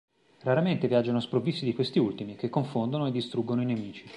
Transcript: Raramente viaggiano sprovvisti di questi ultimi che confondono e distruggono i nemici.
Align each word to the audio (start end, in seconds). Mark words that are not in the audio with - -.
Raramente 0.41 0.87
viaggiano 0.87 1.19
sprovvisti 1.19 1.63
di 1.63 1.75
questi 1.75 1.99
ultimi 1.99 2.35
che 2.35 2.49
confondono 2.49 3.05
e 3.05 3.11
distruggono 3.11 3.61
i 3.61 3.65
nemici. 3.65 4.05